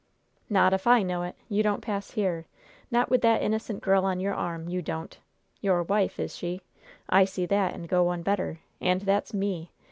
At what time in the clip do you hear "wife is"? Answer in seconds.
5.83-6.35